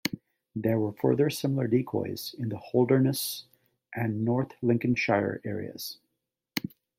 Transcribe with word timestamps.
There 0.55 0.79
were 0.79 0.93
further 0.93 1.29
similar 1.29 1.67
decoys 1.67 2.33
in 2.35 2.49
the 2.49 2.57
Holderness 2.57 3.45
and 3.93 4.25
North 4.25 4.53
Lincolnshire 4.63 5.41
areas. 5.45 5.99